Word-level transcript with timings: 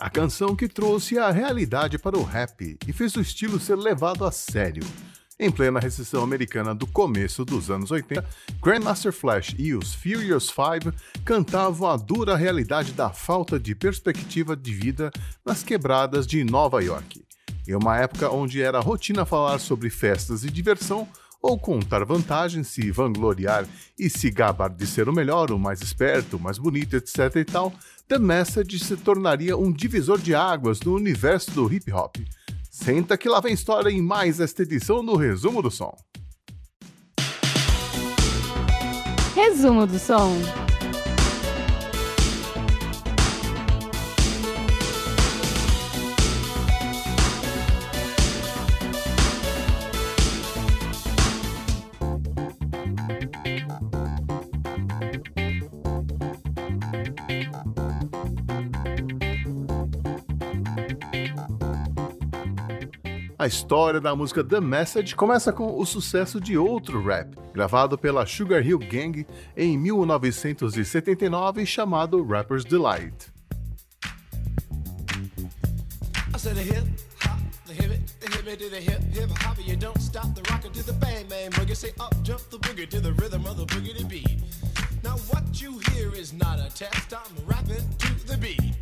A 0.00 0.08
canção 0.08 0.56
que 0.56 0.66
trouxe 0.66 1.18
a 1.18 1.30
realidade 1.30 1.98
para 1.98 2.16
o 2.16 2.22
rap 2.22 2.78
e 2.88 2.90
fez 2.90 3.14
o 3.16 3.20
estilo 3.20 3.60
ser 3.60 3.76
levado 3.76 4.24
a 4.24 4.32
sério. 4.32 4.82
Em 5.38 5.50
plena 5.50 5.78
recessão 5.78 6.22
americana 6.22 6.74
do 6.74 6.86
começo 6.86 7.44
dos 7.44 7.70
anos 7.70 7.90
80, 7.90 8.24
Grandmaster 8.62 9.12
Flash 9.12 9.54
e 9.58 9.74
os 9.74 9.92
Furious 9.92 10.48
Five 10.48 10.90
cantavam 11.22 11.90
a 11.90 11.98
dura 11.98 12.34
realidade 12.34 12.92
da 12.92 13.10
falta 13.10 13.60
de 13.60 13.74
perspectiva 13.74 14.56
de 14.56 14.72
vida 14.72 15.10
nas 15.44 15.62
quebradas 15.62 16.26
de 16.26 16.44
Nova 16.44 16.82
York. 16.82 17.22
Em 17.68 17.74
uma 17.74 17.98
época 17.98 18.30
onde 18.30 18.62
era 18.62 18.80
rotina 18.80 19.26
falar 19.26 19.58
sobre 19.58 19.90
festas 19.90 20.44
e 20.44 20.50
diversão, 20.50 21.06
ou 21.42 21.58
contar 21.58 22.04
vantagens, 22.04 22.68
se 22.68 22.90
vangloriar 22.90 23.66
e 23.98 24.10
se 24.10 24.30
gabar 24.30 24.68
de 24.68 24.86
ser 24.86 25.08
o 25.08 25.12
melhor, 25.12 25.50
o 25.50 25.58
mais 25.58 25.80
esperto, 25.80 26.36
o 26.36 26.40
mais 26.40 26.58
bonito, 26.58 26.96
etc 26.96 27.36
e 27.36 27.44
tal, 27.44 27.72
The 28.08 28.18
Message 28.18 28.78
se 28.78 28.96
tornaria 28.96 29.56
um 29.56 29.72
divisor 29.72 30.18
de 30.18 30.34
águas 30.34 30.80
no 30.80 30.94
universo 30.94 31.50
do 31.52 31.72
hip 31.72 31.90
hop. 31.92 32.16
Senta 32.70 33.16
que 33.16 33.28
lá 33.28 33.40
vem 33.40 33.54
história 33.54 33.90
em 33.90 34.02
mais 34.02 34.40
esta 34.40 34.62
edição 34.62 35.04
do 35.04 35.16
Resumo 35.16 35.62
do 35.62 35.70
Som. 35.70 35.96
Resumo 39.34 39.86
do 39.86 39.98
Som. 39.98 40.69
A 63.40 63.46
história 63.46 63.98
da 64.02 64.14
música 64.14 64.44
The 64.44 64.60
Message 64.60 65.16
começa 65.16 65.50
com 65.50 65.80
o 65.80 65.86
sucesso 65.86 66.38
de 66.38 66.58
outro 66.58 67.02
rap, 67.02 67.34
gravado 67.54 67.96
pela 67.96 68.26
Sugar 68.26 68.60
Hill 68.60 68.78
Gang 68.80 69.26
em 69.56 69.78
1979, 69.78 71.64
chamado 71.64 72.22
Rapper's 72.22 72.66
Delight. 72.66 73.32
Now 85.02 85.16
what 85.30 85.62
you 85.62 85.80
hear 85.88 86.14
is 86.14 86.34
not 86.34 86.60
a 86.60 86.68
test, 86.68 87.14
I'm 87.14 87.46
rapping 87.46 87.88
to 88.00 88.26
the 88.26 88.36
beat. 88.36 88.76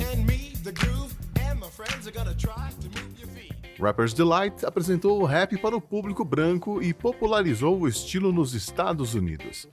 And 0.00 0.26
me, 0.26 0.54
the 0.64 0.72
groove, 0.72 1.14
and 1.40 1.60
my 1.60 1.68
friends 1.68 2.08
are 2.08 2.10
gonna 2.10 2.34
try 2.34 2.70
to 2.80 2.88
move 2.88 3.16
your 3.16 3.28
feet. 3.28 3.61
Rapper's 3.80 4.12
Delight 4.12 4.64
apresentou 4.64 5.20
o 5.20 5.24
rap 5.24 5.56
para 5.58 5.76
o 5.76 5.80
público 5.80 6.24
branco 6.24 6.82
e 6.82 6.92
popularizou 6.92 7.80
o 7.80 7.88
estilo 7.88 8.32
nos 8.32 8.54
Estados 8.54 9.14
Unidos. 9.14 9.68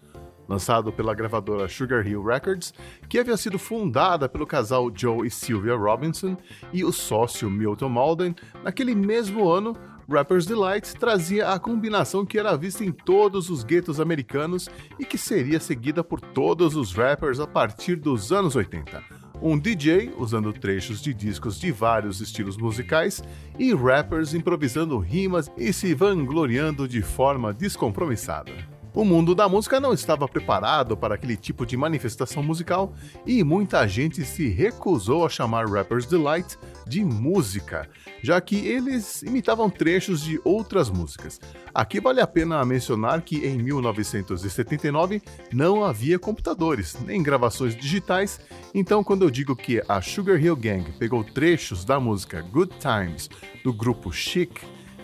Lançado 0.47 0.91
pela 0.91 1.13
gravadora 1.13 1.67
Sugar 1.67 2.07
Hill 2.07 2.23
Records, 2.23 2.73
que 3.07 3.19
havia 3.19 3.37
sido 3.37 3.59
fundada 3.59 4.27
pelo 4.27 4.47
casal 4.47 4.89
Joe 4.93 5.27
e 5.27 5.29
Sylvia 5.29 5.75
Robinson 5.75 6.35
e 6.73 6.83
o 6.83 6.91
sócio 6.91 7.49
Milton 7.51 7.89
Malden, 7.89 8.35
naquele 8.63 8.95
mesmo 8.95 9.47
ano, 9.47 9.75
Rapper's 10.09 10.47
Delight 10.47 10.95
trazia 10.95 11.49
a 11.49 11.59
combinação 11.59 12.25
que 12.25 12.39
era 12.39 12.57
vista 12.57 12.83
em 12.83 12.91
todos 12.91 13.49
os 13.51 13.63
guetos 13.63 13.99
americanos 13.99 14.67
e 14.97 15.05
que 15.05 15.19
seria 15.19 15.59
seguida 15.59 16.03
por 16.03 16.19
todos 16.19 16.75
os 16.75 16.93
rappers 16.93 17.39
a 17.39 17.45
partir 17.45 17.95
dos 17.95 18.31
anos 18.31 18.55
80 18.55 19.18
um 19.41 19.57
DJ 19.57 20.11
usando 20.17 20.53
trechos 20.53 21.01
de 21.01 21.13
discos 21.13 21.59
de 21.59 21.71
vários 21.71 22.21
estilos 22.21 22.57
musicais 22.57 23.23
e 23.57 23.73
rappers 23.73 24.33
improvisando 24.33 24.97
rimas 24.99 25.49
e 25.57 25.73
se 25.73 25.93
vangloriando 25.93 26.87
de 26.87 27.01
forma 27.01 27.53
descompromissada. 27.53 28.68
O 28.99 29.05
mundo 29.05 29.33
da 29.33 29.47
música 29.47 29.79
não 29.79 29.93
estava 29.93 30.27
preparado 30.27 30.97
para 30.97 31.15
aquele 31.15 31.37
tipo 31.37 31.65
de 31.65 31.77
manifestação 31.77 32.43
musical 32.43 32.93
e 33.25 33.45
muita 33.45 33.87
gente 33.87 34.25
se 34.25 34.49
recusou 34.49 35.25
a 35.25 35.29
chamar 35.29 35.69
Rapper's 35.69 36.05
Delight 36.05 36.57
de 36.85 37.05
música, 37.05 37.87
já 38.21 38.41
que 38.41 38.57
eles 38.57 39.21
imitavam 39.23 39.69
trechos 39.69 40.21
de 40.21 40.37
outras 40.43 40.89
músicas. 40.89 41.39
Aqui 41.73 42.01
vale 42.01 42.19
a 42.19 42.27
pena 42.27 42.65
mencionar 42.65 43.21
que 43.21 43.37
em 43.37 43.57
1979 43.59 45.21
não 45.53 45.85
havia 45.85 46.19
computadores, 46.19 46.97
nem 47.05 47.23
gravações 47.23 47.77
digitais, 47.77 48.41
então 48.75 49.01
quando 49.01 49.21
eu 49.21 49.31
digo 49.31 49.55
que 49.55 49.81
a 49.87 50.01
Sugar 50.01 50.43
Hill 50.43 50.57
Gang 50.57 50.91
pegou 50.99 51.23
trechos 51.23 51.85
da 51.85 52.01
música 52.01 52.41
Good 52.41 52.73
Times 52.79 53.29
do 53.63 53.71
grupo 53.71 54.11
Chic, 54.11 54.59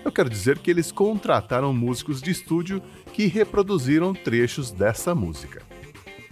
eu 0.06 0.12
quero 0.12 0.30
dizer 0.30 0.60
que 0.60 0.70
eles 0.70 0.92
contrataram 0.92 1.74
músicos 1.74 2.22
de 2.22 2.30
estúdio 2.30 2.82
que 3.12 3.26
reproduziram 3.26 4.14
trechos 4.14 4.72
dessa 4.72 5.16
música. 5.16 5.64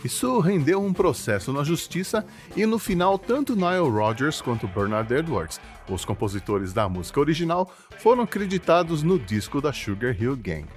Isso 0.03 0.39
rendeu 0.39 0.83
um 0.83 0.93
processo 0.93 1.51
na 1.51 1.63
justiça 1.63 2.25
e 2.55 2.65
no 2.65 2.77
final 2.77 3.17
tanto 3.17 3.55
Nile 3.55 3.89
Rodgers 3.89 4.41
quanto 4.41 4.67
Bernard 4.67 5.11
Edwards, 5.11 5.59
os 5.89 6.05
compositores 6.05 6.71
da 6.71 6.87
música 6.87 7.19
original, 7.19 7.73
foram 7.97 8.27
creditados 8.27 9.01
no 9.01 9.17
disco 9.17 9.59
da 9.59 9.73
Sugar 9.73 10.15
Hill 10.21 10.35
Gang. 10.35 10.67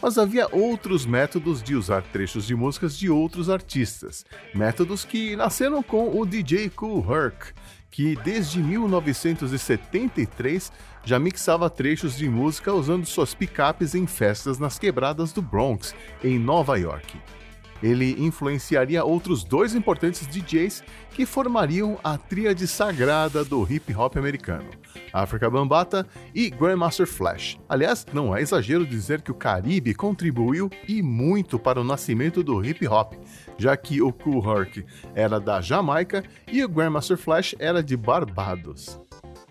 Mas 0.00 0.18
havia 0.18 0.46
outros 0.52 1.06
métodos 1.06 1.62
de 1.62 1.74
usar 1.74 2.02
trechos 2.02 2.46
de 2.46 2.54
músicas 2.54 2.98
de 2.98 3.08
outros 3.08 3.48
artistas, 3.48 4.26
métodos 4.54 5.06
que 5.06 5.34
nasceram 5.34 5.82
com 5.82 6.20
o 6.20 6.26
DJ 6.26 6.68
Kool 6.68 7.02
Herc, 7.10 7.54
que 7.90 8.14
desde 8.16 8.62
1973 8.62 10.70
já 11.06 11.20
mixava 11.20 11.70
trechos 11.70 12.16
de 12.16 12.28
música 12.28 12.74
usando 12.74 13.06
suas 13.06 13.32
picapes 13.32 13.94
em 13.94 14.08
festas 14.08 14.58
nas 14.58 14.76
quebradas 14.76 15.32
do 15.32 15.40
Bronx, 15.40 15.94
em 16.22 16.36
Nova 16.36 16.76
York. 16.76 17.16
Ele 17.80 18.16
influenciaria 18.18 19.04
outros 19.04 19.44
dois 19.44 19.74
importantes 19.74 20.26
DJs 20.26 20.82
que 21.10 21.24
formariam 21.24 21.96
a 22.02 22.18
tríade 22.18 22.66
sagrada 22.66 23.44
do 23.44 23.62
hip 23.70 23.94
hop 23.94 24.16
americano, 24.16 24.68
Africa 25.12 25.48
Bambata 25.48 26.04
e 26.34 26.50
Grandmaster 26.50 27.06
Flash. 27.06 27.56
Aliás, 27.68 28.04
não 28.12 28.34
é 28.34 28.42
exagero 28.42 28.84
dizer 28.84 29.22
que 29.22 29.30
o 29.30 29.34
Caribe 29.34 29.94
contribuiu 29.94 30.68
e 30.88 31.02
muito 31.02 31.56
para 31.56 31.80
o 31.80 31.84
nascimento 31.84 32.42
do 32.42 32.64
hip 32.64 32.84
hop, 32.88 33.12
já 33.56 33.76
que 33.76 34.02
o 34.02 34.12
Kool 34.12 34.42
Herc 34.44 34.84
era 35.14 35.38
da 35.38 35.60
Jamaica 35.60 36.24
e 36.50 36.64
o 36.64 36.68
Grandmaster 36.68 37.16
Flash 37.16 37.54
era 37.60 37.80
de 37.80 37.96
Barbados. 37.96 39.05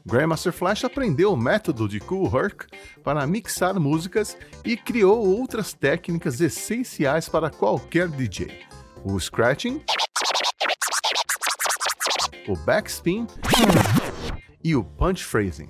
Grandmaster 0.08 0.54
Flash 0.54 0.84
aprendeu 0.84 1.34
o 1.34 1.38
método 1.38 1.90
de 1.90 2.00
Kool 2.00 2.28
Herc 2.28 2.68
para 3.04 3.26
mixar 3.26 3.80
músicas 3.80 4.38
e 4.64 4.78
criou 4.78 5.26
outras 5.26 5.74
técnicas 5.74 6.40
essenciais 6.40 7.28
para 7.28 7.50
qualquer 7.50 8.08
DJ: 8.10 8.52
o 9.04 9.20
scratching, 9.20 9.82
o 12.48 12.56
backspin 12.58 13.26
e 14.64 14.76
o 14.76 14.84
punch 14.84 15.26
phrasing. 15.26 15.70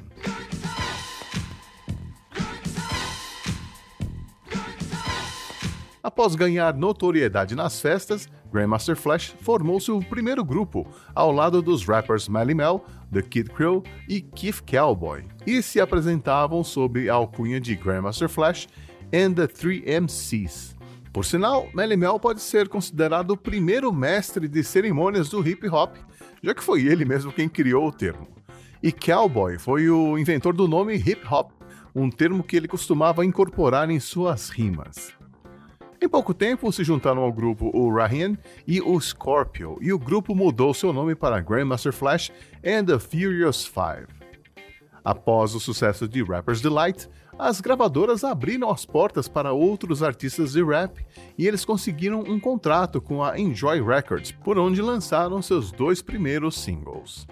Após 6.05 6.35
ganhar 6.35 6.75
notoriedade 6.75 7.55
nas 7.55 7.81
festas, 7.81 8.29
Grandmaster 8.53 8.95
Flash 8.95 9.33
formou 9.41 9.79
seu 9.79 9.99
primeiro 10.01 10.45
grupo, 10.45 10.85
ao 11.15 11.31
lado 11.31 11.63
dos 11.63 11.83
rappers 11.83 12.29
Melly 12.29 12.53
Mel, 12.53 12.85
The 13.11 13.23
Kid 13.23 13.49
Crew 13.49 13.81
e 14.07 14.21
Keith 14.21 14.61
Cowboy, 14.69 15.25
e 15.47 15.63
se 15.63 15.81
apresentavam 15.81 16.63
sob 16.63 17.09
a 17.09 17.15
alcunha 17.15 17.59
de 17.59 17.75
Grandmaster 17.75 18.29
Flash 18.29 18.67
and 19.11 19.33
the 19.33 19.47
Three 19.47 19.83
MCs. 19.87 20.75
Por 21.11 21.25
sinal, 21.25 21.67
Melly 21.73 21.97
Mel 21.97 22.19
pode 22.19 22.39
ser 22.39 22.69
considerado 22.69 23.31
o 23.31 23.37
primeiro 23.37 23.91
mestre 23.91 24.47
de 24.47 24.63
cerimônias 24.63 25.29
do 25.29 25.41
hip 25.41 25.67
hop, 25.67 25.95
já 26.43 26.53
que 26.53 26.63
foi 26.63 26.85
ele 26.85 27.03
mesmo 27.03 27.33
quem 27.33 27.49
criou 27.49 27.87
o 27.87 27.91
termo. 27.91 28.27
E 28.83 28.91
Cowboy 28.91 29.57
foi 29.57 29.89
o 29.89 30.19
inventor 30.19 30.53
do 30.53 30.67
nome 30.67 30.93
hip 30.97 31.25
hop, 31.27 31.49
um 31.95 32.11
termo 32.11 32.43
que 32.43 32.55
ele 32.55 32.67
costumava 32.67 33.25
incorporar 33.25 33.89
em 33.89 33.99
suas 33.99 34.49
rimas. 34.49 35.15
Em 36.01 36.09
pouco 36.09 36.33
tempo 36.33 36.71
se 36.71 36.83
juntaram 36.83 37.21
ao 37.21 37.31
grupo 37.31 37.71
o 37.73 37.93
Rahian 37.93 38.37
e 38.67 38.81
o 38.81 38.99
Scorpio, 38.99 39.77
e 39.81 39.93
o 39.93 39.99
grupo 39.99 40.35
mudou 40.35 40.73
seu 40.73 40.91
nome 40.91 41.15
para 41.15 41.39
Grandmaster 41.39 41.93
Flash 41.93 42.31
and 42.63 42.85
the 42.85 42.99
Furious 42.99 43.65
Five. 43.65 44.07
Após 45.03 45.53
o 45.53 45.59
sucesso 45.59 46.07
de 46.07 46.23
Rapper's 46.23 46.61
Delight, 46.61 47.07
as 47.37 47.61
gravadoras 47.61 48.23
abriram 48.23 48.69
as 48.71 48.85
portas 48.85 49.27
para 49.27 49.53
outros 49.53 50.01
artistas 50.01 50.53
de 50.53 50.63
rap 50.63 51.05
e 51.37 51.47
eles 51.47 51.65
conseguiram 51.65 52.21
um 52.21 52.39
contrato 52.39 53.01
com 53.01 53.23
a 53.23 53.37
Enjoy 53.39 53.81
Records, 53.83 54.31
por 54.31 54.57
onde 54.57 54.81
lançaram 54.81 55.41
seus 55.41 55.71
dois 55.71 56.01
primeiros 56.01 56.55
singles. 56.55 57.27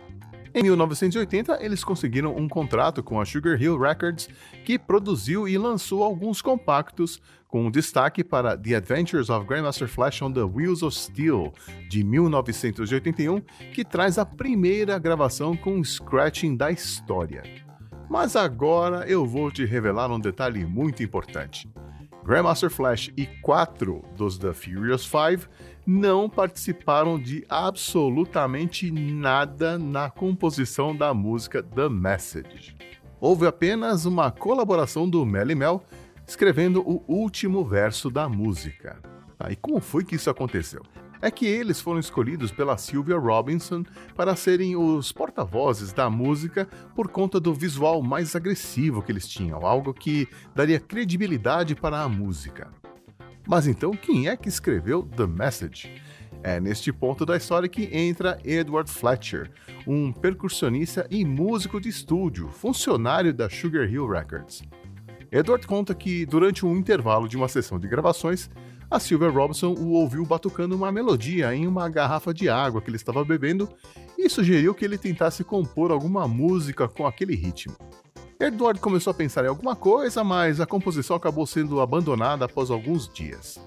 Em 0.56 0.62
1980, 0.62 1.64
eles 1.66 1.84
conseguiram 1.84 2.36
um 2.36 2.48
contrato 2.48 3.02
com 3.02 3.20
a 3.20 3.26
Sugar 3.26 3.60
Hill 3.60 3.78
Records, 3.78 4.30
que 4.64 4.78
produziu 4.78 5.48
e 5.48 5.58
lançou 5.58 6.04
alguns 6.04 6.44
compactos, 6.44 7.20
com 7.48 7.72
destaque 7.72 8.24
para 8.24 8.56
The 8.56 8.76
Adventures 8.76 9.32
of 9.32 9.48
Grandmaster 9.48 9.88
Flash 9.88 10.22
on 10.22 10.32
the 10.32 10.44
Wheels 10.44 10.84
of 10.84 10.96
Steel, 10.96 11.52
de 11.90 12.04
1981, 12.04 13.42
que 13.74 13.84
traz 13.84 14.20
a 14.20 14.26
primeira 14.26 15.00
gravação 15.00 15.58
com 15.58 15.84
scratching 15.84 16.56
da 16.56 16.72
história. 16.72 17.42
Mas 18.08 18.36
agora 18.36 19.08
eu 19.08 19.26
vou 19.26 19.50
te 19.50 19.66
revelar 19.66 20.12
um 20.12 20.20
detalhe 20.20 20.66
muito 20.66 21.02
importante. 21.02 21.68
Grandmaster 22.24 22.70
Flash 22.70 23.12
e 23.18 23.26
quatro 23.42 24.04
dos 24.16 24.38
The 24.38 24.54
Furious 24.54 25.06
Five 25.06 25.48
não 25.86 26.30
participaram 26.30 27.20
de 27.20 27.46
absolutamente 27.50 28.90
nada 28.92 29.78
na 29.78 30.10
composição 30.10 30.96
da 30.96 31.14
música 31.14 31.62
The 31.62 31.90
Message. 31.90 32.76
Houve 33.20 33.48
apenas 33.48 34.06
uma 34.06 34.32
colaboração 34.32 35.10
do 35.10 35.26
Melly 35.26 35.56
Mel 35.56 35.84
escrevendo 36.28 36.82
o 36.82 37.04
último 37.08 37.64
verso 37.66 38.10
da 38.10 38.28
música. 38.30 39.00
Ah, 39.40 39.52
e 39.52 39.56
como 39.56 39.80
foi 39.82 40.04
que 40.04 40.16
isso 40.16 40.30
aconteceu? 40.30 40.82
É 41.22 41.32
que 41.32 41.46
eles 41.46 41.80
foram 41.80 42.00
escolhidos 42.00 42.52
pela 42.52 42.78
Sylvia 42.78 43.18
Robinson 43.18 43.84
para 44.16 44.36
serem 44.36 44.76
os 44.76 45.12
porta-vozes 45.12 45.94
da 45.94 46.10
música 46.10 46.68
por 46.94 47.08
conta 47.08 47.40
do 47.40 47.54
visual 47.54 48.02
mais 48.02 48.36
agressivo 48.36 49.02
que 49.02 49.12
eles 49.12 49.28
tinham, 49.28 49.66
algo 49.66 49.94
que 49.94 50.28
daria 50.54 50.80
credibilidade 50.80 51.76
para 51.76 52.02
a 52.02 52.10
música. 52.10 52.72
Mas 53.48 53.68
então, 53.68 53.92
quem 53.92 54.28
é 54.28 54.38
que 54.38 54.48
escreveu 54.48 55.04
The 55.04 55.28
Message? 55.28 56.02
É 56.42 56.60
neste 56.60 56.92
ponto 56.92 57.26
da 57.26 57.38
história 57.38 57.70
que 57.70 57.90
entra 57.92 58.38
Edward 58.44 58.90
Fletcher, 58.90 59.52
um 59.88 60.12
percussionista 60.12 61.08
e 61.10 61.24
músico 61.24 61.80
de 61.80 61.90
estúdio, 61.90 62.50
funcionário 62.50 63.34
da 63.34 63.50
Sugar 63.50 63.90
Hill 63.90 64.08
Records. 64.08 64.62
Edward 65.32 65.66
conta 65.66 65.96
que, 65.96 66.26
durante 66.26 66.66
um 66.66 66.78
intervalo 66.78 67.28
de 67.28 67.36
uma 67.36 67.48
sessão 67.48 67.80
de 67.80 67.88
gravações, 67.88 68.50
a 68.90 69.00
Sylvia 69.00 69.30
Robson 69.30 69.74
o 69.74 69.92
ouviu 69.94 70.26
batucando 70.26 70.76
uma 70.76 70.92
melodia 70.92 71.56
em 71.56 71.66
uma 71.66 71.90
garrafa 71.90 72.34
de 72.34 72.50
água 72.50 72.82
que 72.82 72.90
ele 72.90 72.98
estava 72.98 73.26
bebendo 73.26 73.68
e 74.18 74.30
sugeriu 74.30 74.76
que 74.76 74.86
ele 74.86 74.98
tentasse 74.98 75.44
compor 75.44 75.92
alguma 75.92 76.28
música 76.28 76.88
com 76.88 77.08
aquele 77.08 77.36
ritmo. 77.36 77.76
Edward 78.40 78.80
começou 78.80 79.12
a 79.12 79.14
pensar 79.14 79.46
em 79.46 79.48
alguma 79.48 79.76
coisa, 79.76 80.24
mas 80.24 80.60
a 80.60 80.66
composição 80.66 81.16
acabou 81.16 81.46
sendo 81.46 81.80
abandonada 81.80 82.46
após 82.46 82.72
alguns 82.72 83.08
dias. 83.08 83.60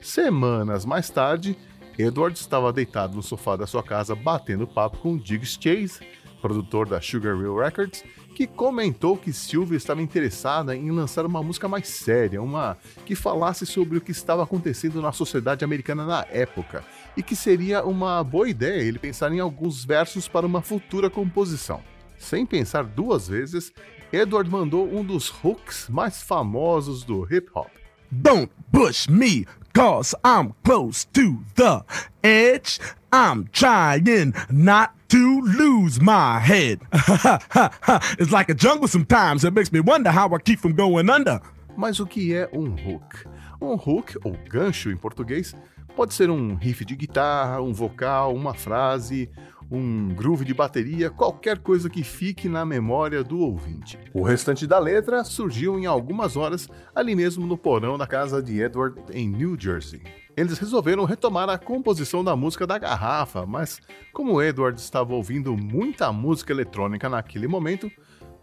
Semanas 0.00 0.84
mais 0.84 1.08
tarde, 1.08 1.56
Edward 1.98 2.38
estava 2.38 2.72
deitado 2.72 3.14
no 3.14 3.22
sofá 3.22 3.56
da 3.56 3.66
sua 3.66 3.82
casa 3.82 4.14
batendo 4.14 4.66
papo 4.66 4.98
com 4.98 5.16
Diggs 5.16 5.58
Chase, 5.60 6.00
produtor 6.42 6.88
da 6.88 7.00
Sugar 7.00 7.36
Hill 7.36 7.56
Records, 7.56 8.04
que 8.34 8.46
comentou 8.46 9.16
que 9.16 9.32
Sylvia 9.32 9.76
estava 9.76 10.02
interessada 10.02 10.76
em 10.76 10.90
lançar 10.90 11.24
uma 11.24 11.42
música 11.42 11.68
mais 11.68 11.86
séria, 11.88 12.42
uma 12.42 12.76
que 13.06 13.14
falasse 13.14 13.64
sobre 13.64 13.96
o 13.96 14.00
que 14.00 14.10
estava 14.10 14.42
acontecendo 14.42 15.00
na 15.00 15.12
sociedade 15.12 15.64
americana 15.64 16.04
na 16.04 16.26
época, 16.30 16.84
e 17.16 17.22
que 17.22 17.36
seria 17.36 17.84
uma 17.84 18.22
boa 18.24 18.48
ideia 18.48 18.82
ele 18.82 18.98
pensar 18.98 19.32
em 19.32 19.38
alguns 19.38 19.84
versos 19.84 20.26
para 20.26 20.44
uma 20.44 20.60
futura 20.60 21.08
composição. 21.08 21.80
Sem 22.18 22.46
pensar 22.46 22.84
duas 22.84 23.28
vezes, 23.28 23.72
Edward 24.12 24.48
mandou 24.50 24.88
um 24.92 25.04
dos 25.04 25.28
hooks 25.28 25.88
mais 25.88 26.22
famosos 26.22 27.04
do 27.04 27.24
hip 27.24 27.50
hop. 27.54 27.70
Don't 28.10 28.50
push 28.70 29.08
me, 29.08 29.46
cause 29.72 30.14
I'm 30.24 30.54
close 30.62 31.04
to 31.12 31.42
the 31.56 31.84
edge. 32.22 32.78
I'm 33.12 33.48
trying 33.52 34.32
not 34.50 34.92
to 35.08 35.40
lose 35.42 36.00
my 36.00 36.38
head. 36.38 36.80
it's 38.18 38.30
like 38.30 38.50
a 38.50 38.54
jungle 38.54 38.88
sometimes. 38.88 39.44
It 39.44 39.52
makes 39.52 39.72
me 39.72 39.80
wonder 39.80 40.10
how 40.10 40.32
I 40.32 40.38
keep 40.38 40.60
from 40.60 40.74
going 40.74 41.10
under. 41.10 41.40
Mas 41.76 41.98
o 41.98 42.06
que 42.06 42.32
é 42.34 42.48
um 42.52 42.74
hook? 42.74 43.26
Um 43.60 43.74
hook, 43.74 44.16
ou 44.24 44.36
gancho 44.48 44.90
em 44.90 44.96
português, 44.96 45.56
pode 45.96 46.14
ser 46.14 46.30
um 46.30 46.54
riff 46.54 46.84
de 46.84 46.94
guitarra, 46.94 47.60
um 47.60 47.72
vocal, 47.72 48.34
uma 48.34 48.54
frase, 48.54 49.30
um 49.70 50.08
groove 50.08 50.44
de 50.44 50.54
bateria, 50.54 51.10
qualquer 51.10 51.58
coisa 51.58 51.88
que 51.90 52.02
fique 52.02 52.48
na 52.48 52.64
memória 52.64 53.22
do 53.24 53.38
ouvinte. 53.38 53.98
O 54.12 54.22
restante 54.22 54.66
da 54.66 54.78
letra 54.78 55.24
surgiu 55.24 55.78
em 55.78 55.86
algumas 55.86 56.36
horas 56.36 56.68
ali 56.94 57.14
mesmo 57.14 57.46
no 57.46 57.56
porão 57.56 57.98
da 57.98 58.06
casa 58.06 58.42
de 58.42 58.60
Edward 58.60 59.00
em 59.12 59.28
New 59.28 59.56
Jersey. 59.58 60.02
Eles 60.36 60.58
resolveram 60.58 61.04
retomar 61.04 61.48
a 61.48 61.56
composição 61.56 62.24
da 62.24 62.34
música 62.34 62.66
da 62.66 62.76
garrafa, 62.76 63.46
mas 63.46 63.80
como 64.12 64.42
Edward 64.42 64.80
estava 64.80 65.14
ouvindo 65.14 65.56
muita 65.56 66.10
música 66.12 66.52
eletrônica 66.52 67.08
naquele 67.08 67.46
momento, 67.46 67.90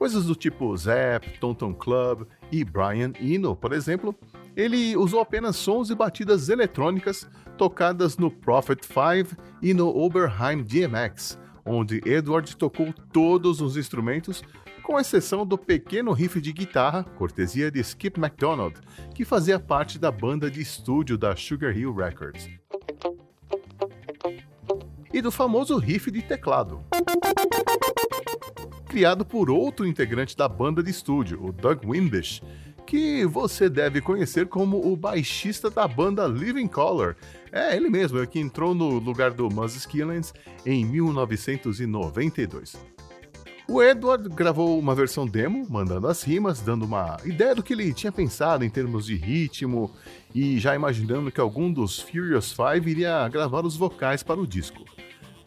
coisas 0.01 0.25
do 0.25 0.33
tipo 0.33 0.75
Zap, 0.75 1.29
Tonton 1.37 1.75
Club 1.75 2.23
e 2.51 2.63
Brian 2.63 3.13
Eno, 3.21 3.55
por 3.55 3.71
exemplo, 3.71 4.15
ele 4.55 4.97
usou 4.97 5.19
apenas 5.19 5.55
sons 5.57 5.91
e 5.91 5.95
batidas 5.95 6.49
eletrônicas 6.49 7.29
tocadas 7.55 8.17
no 8.17 8.31
Prophet 8.31 8.83
5 8.83 9.39
e 9.61 9.75
no 9.75 9.95
Oberheim 9.95 10.63
DMX, 10.63 11.37
onde 11.63 12.01
Edward 12.03 12.57
tocou 12.57 12.91
todos 13.13 13.61
os 13.61 13.77
instrumentos, 13.77 14.43
com 14.81 14.99
exceção 14.99 15.45
do 15.45 15.55
pequeno 15.55 16.13
riff 16.13 16.41
de 16.41 16.51
guitarra, 16.51 17.03
cortesia 17.03 17.69
de 17.69 17.79
Skip 17.81 18.19
MacDonald, 18.19 18.81
que 19.13 19.23
fazia 19.23 19.59
parte 19.59 19.99
da 19.99 20.09
banda 20.09 20.49
de 20.49 20.61
estúdio 20.61 21.15
da 21.15 21.35
Sugar 21.35 21.77
Hill 21.77 21.93
Records. 21.93 22.49
E 25.13 25.21
do 25.21 25.31
famoso 25.31 25.77
riff 25.77 26.09
de 26.09 26.23
teclado. 26.23 26.83
Criado 28.91 29.23
por 29.23 29.49
outro 29.49 29.87
integrante 29.87 30.35
da 30.35 30.49
banda 30.49 30.83
de 30.83 30.91
estúdio, 30.91 31.41
o 31.41 31.53
Doug 31.53 31.85
Wimbish, 31.85 32.43
que 32.85 33.25
você 33.25 33.69
deve 33.69 34.01
conhecer 34.01 34.47
como 34.47 34.85
o 34.85 34.97
baixista 34.97 35.69
da 35.69 35.87
banda 35.87 36.27
Living 36.27 36.67
Color. 36.67 37.15
É 37.53 37.73
ele 37.73 37.89
mesmo, 37.89 38.19
é 38.19 38.27
que 38.27 38.37
entrou 38.37 38.75
no 38.75 38.99
lugar 38.99 39.31
do 39.31 39.49
Muzz 39.49 39.77
Skillens 39.77 40.33
em 40.65 40.83
1992. 40.83 42.75
O 43.65 43.81
Edward 43.81 44.27
gravou 44.27 44.77
uma 44.77 44.93
versão 44.93 45.25
demo, 45.25 45.65
mandando 45.69 46.09
as 46.09 46.21
rimas, 46.21 46.59
dando 46.59 46.83
uma 46.83 47.15
ideia 47.23 47.55
do 47.55 47.63
que 47.63 47.71
ele 47.71 47.93
tinha 47.93 48.11
pensado 48.11 48.65
em 48.65 48.69
termos 48.69 49.05
de 49.05 49.15
ritmo 49.15 49.89
e 50.35 50.59
já 50.59 50.75
imaginando 50.75 51.31
que 51.31 51.39
algum 51.39 51.71
dos 51.71 51.97
Furious 51.97 52.51
Five 52.51 52.91
iria 52.91 53.25
gravar 53.29 53.65
os 53.65 53.77
vocais 53.77 54.21
para 54.21 54.41
o 54.41 54.45
disco. 54.45 54.83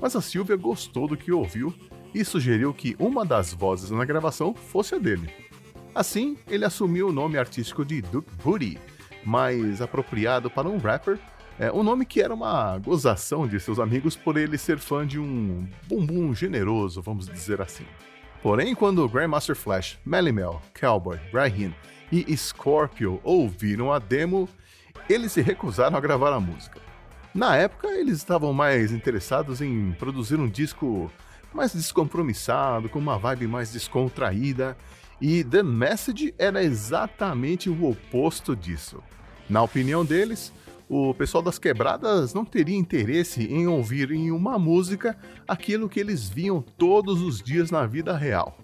Mas 0.00 0.16
a 0.16 0.22
Sylvia 0.22 0.56
gostou 0.56 1.06
do 1.06 1.14
que 1.14 1.30
ouviu 1.30 1.74
e 2.14 2.24
sugeriu 2.24 2.72
que 2.72 2.94
uma 2.98 3.24
das 3.24 3.52
vozes 3.52 3.90
na 3.90 4.04
gravação 4.04 4.54
fosse 4.54 4.94
a 4.94 4.98
dele. 4.98 5.28
Assim, 5.94 6.36
ele 6.48 6.64
assumiu 6.64 7.08
o 7.08 7.12
nome 7.12 7.38
artístico 7.38 7.84
de 7.84 8.00
Duke 8.00 8.30
Booty, 8.42 8.78
mais 9.24 9.80
apropriado 9.82 10.50
para 10.50 10.68
um 10.68 10.78
rapper, 10.78 11.18
é, 11.58 11.70
um 11.70 11.82
nome 11.82 12.04
que 12.04 12.20
era 12.20 12.34
uma 12.34 12.78
gozação 12.78 13.46
de 13.46 13.60
seus 13.60 13.78
amigos 13.78 14.16
por 14.16 14.36
ele 14.36 14.58
ser 14.58 14.78
fã 14.78 15.06
de 15.06 15.20
um 15.20 15.68
bumbum 15.86 16.34
generoso, 16.34 17.00
vamos 17.00 17.26
dizer 17.26 17.60
assim. 17.60 17.86
Porém, 18.42 18.74
quando 18.74 19.08
Grandmaster 19.08 19.56
Flash, 19.56 19.98
Melly 20.04 20.32
Mel, 20.32 20.60
Cowboy, 20.78 21.18
Raheem 21.32 21.74
e 22.10 22.36
Scorpio 22.36 23.20
ouviram 23.22 23.92
a 23.92 23.98
demo, 23.98 24.48
eles 25.08 25.32
se 25.32 25.40
recusaram 25.40 25.96
a 25.96 26.00
gravar 26.00 26.32
a 26.32 26.40
música. 26.40 26.80
Na 27.34 27.56
época, 27.56 27.88
eles 27.88 28.18
estavam 28.18 28.52
mais 28.52 28.92
interessados 28.92 29.60
em 29.60 29.92
produzir 29.92 30.38
um 30.38 30.48
disco 30.48 31.10
mais 31.54 31.72
descompromissado, 31.72 32.88
com 32.88 32.98
uma 32.98 33.18
vibe 33.18 33.46
mais 33.46 33.72
descontraída, 33.72 34.76
e 35.20 35.44
The 35.44 35.62
Message 35.62 36.34
era 36.36 36.62
exatamente 36.62 37.70
o 37.70 37.88
oposto 37.88 38.56
disso. 38.56 39.02
Na 39.48 39.62
opinião 39.62 40.04
deles, 40.04 40.52
o 40.88 41.14
pessoal 41.14 41.42
das 41.42 41.58
quebradas 41.58 42.34
não 42.34 42.44
teria 42.44 42.76
interesse 42.76 43.44
em 43.44 43.66
ouvir 43.66 44.10
em 44.10 44.30
uma 44.30 44.58
música 44.58 45.16
aquilo 45.46 45.88
que 45.88 46.00
eles 46.00 46.28
viam 46.28 46.60
todos 46.60 47.22
os 47.22 47.40
dias 47.40 47.70
na 47.70 47.86
vida 47.86 48.16
real. 48.16 48.58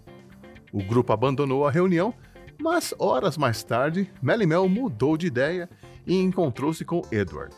O 0.73 0.83
grupo 0.83 1.13
abandonou 1.13 1.67
a 1.67 1.71
reunião, 1.71 2.15
mas 2.61 2.95
horas 2.99 3.39
mais 3.39 3.63
tarde, 3.63 4.11
Melly 4.23 4.47
Mel 4.47 4.69
mudou 4.69 5.17
de 5.17 5.27
ideia 5.27 5.69
e 6.07 6.17
encontrou-se 6.17 6.85
com 6.85 7.03
Edward. 7.11 7.55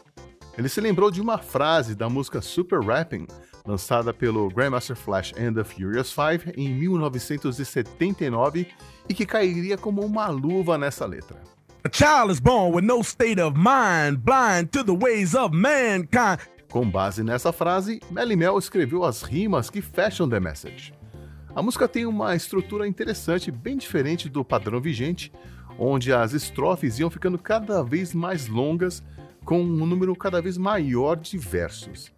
Ele 0.57 0.69
se 0.69 0.81
lembrou 0.81 1.11
de 1.11 1.21
uma 1.21 1.39
frase 1.39 1.95
da 1.95 2.09
música 2.09 2.41
Super 2.41 2.81
Rapping, 2.81 3.27
lançada 3.67 4.13
pelo 4.13 4.49
Grandmaster 4.49 4.97
Flash 4.97 5.33
and 5.39 5.55
the 5.55 5.65
Furious 5.65 6.13
Five 6.13 6.53
em 6.57 6.69
1979 6.75 8.67
e 9.09 9.15
que 9.15 9.27
cairia 9.27 9.77
como 9.77 10.05
uma 10.05 10.29
luva 10.29 10.77
nessa 10.77 11.07
letra. 11.07 11.41
A 11.85 11.91
child 11.91 12.33
is 12.33 12.39
born 12.39 12.75
with 12.75 12.83
no 12.83 13.01
state 13.03 13.41
of 13.41 13.59
mind, 13.59 14.19
blind 14.19 14.69
to 14.71 14.85
the 14.85 14.93
ways 14.93 15.35
of 15.35 15.55
mankind. 15.55 16.39
Com 16.71 16.89
base 16.89 17.23
nessa 17.23 17.53
frase, 17.53 18.01
Melly 18.11 18.37
Mel 18.37 18.59
escreveu 18.59 19.05
as 19.05 19.23
rimas 19.23 19.69
que 19.69 19.83
fecham 19.83 20.29
The 20.29 20.41
Message. 20.41 20.95
A 21.55 21.63
música 21.63 21.87
tem 21.87 22.07
uma 22.07 22.35
estrutura 22.35 22.89
interessante, 22.89 23.51
bem 23.51 23.77
diferente 23.77 24.29
do 24.29 24.43
padrão 24.43 24.81
vigente, 24.81 25.31
onde 25.79 26.13
as 26.13 26.33
estrofes 26.33 26.99
iam 26.99 27.11
ficando 27.11 27.37
cada 27.37 27.83
vez 27.83 28.15
mais 28.15 28.47
longas, 28.47 29.03
com 29.45 29.61
um 29.61 29.85
número 29.85 30.15
cada 30.17 30.41
vez 30.41 30.57
maior 30.57 31.17
de 31.17 31.37
versos. 31.37 32.11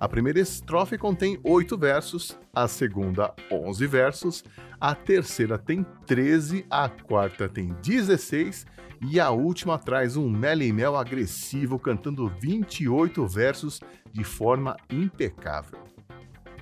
A 0.00 0.08
primeira 0.08 0.38
estrofe 0.38 0.96
contém 0.96 1.40
oito 1.42 1.76
versos, 1.76 2.38
a 2.54 2.68
segunda, 2.68 3.34
onze 3.50 3.84
versos, 3.84 4.44
a 4.80 4.94
terceira 4.94 5.58
tem 5.58 5.84
13, 6.06 6.64
a 6.70 6.88
quarta 6.88 7.48
tem 7.48 7.74
16 7.82 8.64
e 9.10 9.18
a 9.18 9.30
última 9.30 9.76
traz 9.76 10.16
um 10.16 10.30
Mel 10.30 10.58
Mel 10.72 10.96
agressivo 10.96 11.80
cantando 11.80 12.28
28 12.40 13.26
versos 13.26 13.80
de 14.12 14.22
forma 14.22 14.76
impecável. 14.88 15.78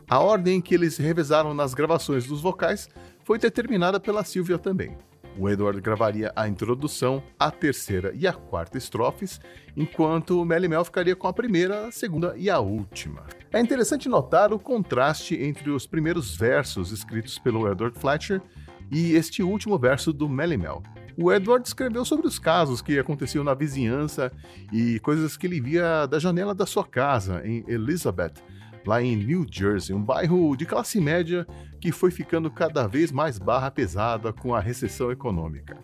A 0.09 0.19
ordem 0.19 0.61
que 0.61 0.75
eles 0.75 0.97
revezaram 0.97 1.53
nas 1.53 1.75
gravações 1.75 2.27
dos 2.27 2.41
vocais 2.41 2.89
foi 3.23 3.39
determinada 3.39 4.01
pela 4.01 4.25
Silvia 4.25 4.57
também. 4.57 4.97
O 5.39 5.51
Edward 5.51 5.81
gravaria 5.81 6.33
a 6.35 6.49
introdução, 6.49 7.23
a 7.39 7.51
terceira 7.51 8.11
e 8.15 8.27
a 8.27 8.33
quarta 8.33 8.79
estrofes, 8.79 9.39
enquanto 9.77 10.43
Melly 10.45 10.67
Mel 10.67 10.85
ficaria 10.85 11.15
com 11.15 11.29
a 11.29 11.33
primeira, 11.33 11.87
a 11.87 11.93
segunda 11.93 12.35
e 12.37 12.49
a 12.49 12.59
última. 12.59 13.27
É 13.53 13.61
interessante 13.61 14.09
notar 14.09 14.53
o 14.53 14.59
contraste 14.59 15.35
entre 15.35 15.71
os 15.71 15.87
primeiros 15.87 16.35
versos 16.35 16.91
escritos 16.91 17.39
pelo 17.39 17.71
Edward 17.71 17.99
Fletcher 17.99 18.41
e 18.91 19.13
este 19.15 19.43
último 19.43 19.79
verso 19.79 20.13
do 20.13 20.29
Melly 20.29 20.57
Mel. 20.57 20.83
O 21.19 21.33
Edward 21.33 21.67
escreveu 21.67 22.05
sobre 22.05 22.27
os 22.27 22.39
casos 22.39 22.83
que 22.83 22.99
aconteciam 22.99 23.43
na 23.43 23.55
vizinhança 23.55 24.31
e 24.73 24.99
coisas 25.01 25.37
que 25.37 25.47
ele 25.47 25.61
via 25.61 26.07
da 26.07 26.19
janela 26.19 26.55
da 26.55 26.67
sua 26.67 26.85
casa 26.85 27.43
em 27.45 27.65
Elizabeth, 27.67 28.35
lá 28.87 29.03
em 29.03 29.17
New 29.17 29.45
Jersey, 29.51 29.95
um 29.95 30.03
bairro 30.03 30.57
de 30.57 30.65
classe 30.65 31.01
média 31.01 31.47
que 31.81 31.91
foi 31.91 32.11
ficando 32.11 32.51
cada 32.51 32.87
vez 32.87 33.11
mais 33.11 33.39
barra 33.39 33.71
pesada 33.71 34.33
com 34.33 34.55
a 34.55 34.61
recessão 34.61 35.11
econômica. 35.11 35.77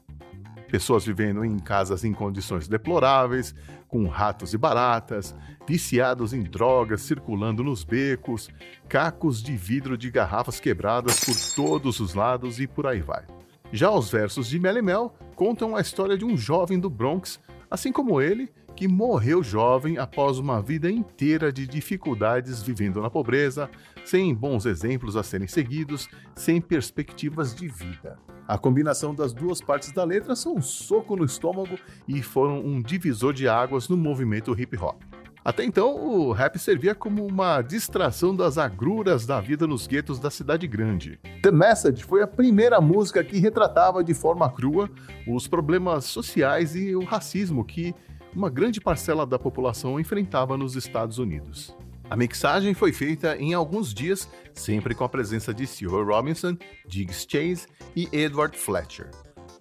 Pessoas 0.70 1.04
vivendo 1.04 1.44
em 1.44 1.58
casas 1.58 2.02
em 2.02 2.14
condições 2.14 2.66
deploráveis, 2.66 3.54
com 3.88 4.06
ratos 4.06 4.54
e 4.54 4.58
baratas, 4.58 5.34
viciados 5.68 6.32
em 6.32 6.42
drogas 6.42 7.02
circulando 7.02 7.62
nos 7.62 7.84
becos, 7.84 8.48
cacos 8.88 9.42
de 9.42 9.54
vidro 9.54 9.98
de 9.98 10.10
garrafas 10.10 10.58
quebradas 10.58 11.20
por 11.24 11.36
todos 11.54 12.00
os 12.00 12.14
lados 12.14 12.58
e 12.58 12.66
por 12.66 12.86
aí 12.86 13.00
vai. 13.00 13.26
Já 13.70 13.90
os 13.90 14.10
versos 14.10 14.48
de 14.48 14.58
Mel 14.58 14.82
Mel 14.82 15.14
contam 15.34 15.76
a 15.76 15.80
história 15.80 16.16
de 16.16 16.24
um 16.24 16.36
jovem 16.36 16.78
do 16.78 16.88
Bronx, 16.88 17.38
assim 17.70 17.92
como 17.92 18.20
ele, 18.20 18.50
que 18.82 18.88
morreu 18.88 19.44
jovem 19.44 19.96
após 19.96 20.40
uma 20.40 20.60
vida 20.60 20.90
inteira 20.90 21.52
de 21.52 21.68
dificuldades 21.68 22.60
vivendo 22.60 23.00
na 23.00 23.08
pobreza, 23.08 23.70
sem 24.04 24.34
bons 24.34 24.66
exemplos 24.66 25.14
a 25.14 25.22
serem 25.22 25.46
seguidos, 25.46 26.08
sem 26.34 26.60
perspectivas 26.60 27.54
de 27.54 27.68
vida. 27.68 28.18
A 28.44 28.58
combinação 28.58 29.14
das 29.14 29.32
duas 29.32 29.60
partes 29.60 29.92
da 29.92 30.02
letra 30.02 30.34
são 30.34 30.56
um 30.56 30.60
soco 30.60 31.14
no 31.14 31.24
estômago 31.24 31.78
e 32.08 32.20
foram 32.24 32.58
um 32.58 32.82
divisor 32.82 33.32
de 33.32 33.46
águas 33.46 33.88
no 33.88 33.96
movimento 33.96 34.52
hip 34.60 34.76
hop. 34.76 35.00
Até 35.44 35.64
então, 35.64 35.96
o 35.96 36.30
rap 36.30 36.56
servia 36.56 36.94
como 36.94 37.26
uma 37.26 37.62
distração 37.62 38.34
das 38.34 38.58
agruras 38.58 39.26
da 39.26 39.40
vida 39.40 39.66
nos 39.66 39.88
guetos 39.88 40.20
da 40.20 40.30
cidade 40.30 40.68
grande. 40.68 41.18
The 41.42 41.50
Message 41.50 42.04
foi 42.04 42.22
a 42.22 42.28
primeira 42.28 42.80
música 42.80 43.24
que 43.24 43.38
retratava 43.38 44.04
de 44.04 44.14
forma 44.14 44.48
crua 44.50 44.88
os 45.26 45.48
problemas 45.48 46.04
sociais 46.04 46.76
e 46.76 46.94
o 46.94 47.04
racismo 47.04 47.64
que 47.64 47.92
uma 48.34 48.48
grande 48.48 48.80
parcela 48.80 49.26
da 49.26 49.38
população 49.38 50.00
enfrentava 50.00 50.56
nos 50.56 50.76
Estados 50.76 51.18
Unidos. 51.18 51.74
A 52.08 52.16
mixagem 52.16 52.74
foi 52.74 52.92
feita 52.92 53.36
em 53.36 53.54
alguns 53.54 53.94
dias, 53.94 54.28
sempre 54.52 54.94
com 54.94 55.04
a 55.04 55.08
presença 55.08 55.54
de 55.54 55.66
Silver 55.66 56.06
Robinson, 56.06 56.56
Diggs 56.86 57.26
Chase 57.28 57.66
e 57.96 58.08
Edward 58.12 58.56
Fletcher. 58.56 59.10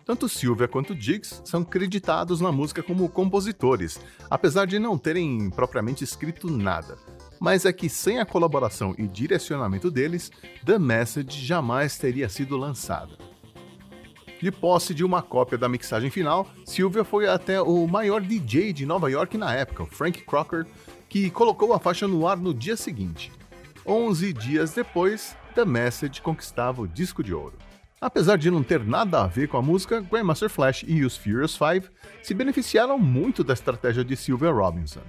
Tanto 0.06 0.28
Sylvia 0.28 0.68
quanto 0.68 0.96
Diggs 0.96 1.42
são 1.46 1.63
creditados 1.63 2.42
na 2.42 2.51
música 2.51 2.84
como 2.84 3.08
compositores, 3.08 4.00
apesar 4.30 4.66
de 4.66 4.80
não 4.80 4.98
terem 4.98 5.50
propriamente 5.50 6.04
escrito 6.04 6.50
nada. 6.50 6.98
Mas 7.40 7.66
é 7.66 7.72
que 7.72 7.88
sem 7.88 8.20
a 8.20 8.25
colaboração 8.25 8.94
e 8.98 9.08
direcionamento 9.08 9.90
deles, 9.90 10.32
The 10.66 10.78
Message 10.78 11.46
jamais 11.46 11.98
teria 11.98 12.28
sido 12.28 12.58
lançada. 12.58 13.31
De 14.42 14.52
posse 14.52 14.96
de 14.96 15.06
uma 15.06 15.22
cópia 15.22 15.56
da 15.56 15.70
mixagem 15.70 16.10
final, 16.10 16.50
Sylvia 16.66 17.04
foi 17.04 17.30
até 17.30 17.62
o 17.62 17.86
maior 17.86 18.20
DJ 18.20 18.74
de 18.74 18.88
Nova 18.88 19.12
York 19.12 19.38
na 19.38 19.54
época, 19.54 19.86
Frank 19.86 20.20
Crocker, 20.24 20.66
que 21.08 21.30
colocou 21.30 21.74
a 21.74 21.80
faixa 21.80 22.08
no 22.08 22.28
ar 22.28 22.38
no 22.38 22.52
dia 22.52 22.76
seguinte. 22.76 23.32
11 23.86 24.34
dias 24.34 24.74
depois, 24.74 25.38
The 25.54 25.64
Message 25.64 26.24
conquistava 26.24 26.82
o 26.82 26.88
disco 26.88 27.22
de 27.22 27.36
ouro. 27.36 27.54
Apesar 28.00 28.36
de 28.36 28.50
não 28.50 28.64
ter 28.64 28.84
nada 28.84 29.22
a 29.22 29.28
ver 29.28 29.48
com 29.48 29.58
a 29.58 29.62
música, 29.62 30.02
Grandmaster 30.02 30.50
Flash 30.50 30.84
e 30.88 31.06
os 31.06 31.16
Furious 31.16 31.56
Five 31.56 31.88
se 32.24 32.34
beneficiaram 32.34 32.98
muito 32.98 33.44
da 33.44 33.54
estratégia 33.54 34.04
de 34.04 34.16
Sylvia 34.16 34.50
Robinson. 34.50 35.02